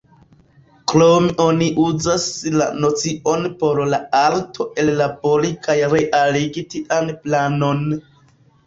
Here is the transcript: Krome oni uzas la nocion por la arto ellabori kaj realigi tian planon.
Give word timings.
Krome 0.91 1.35
oni 1.43 1.67
uzas 1.83 2.25
la 2.55 2.67
nocion 2.85 3.47
por 3.61 3.83
la 3.93 4.01
arto 4.23 4.69
ellabori 4.87 5.57
kaj 5.69 5.79
realigi 5.95 6.67
tian 6.75 7.17
planon. 7.25 7.89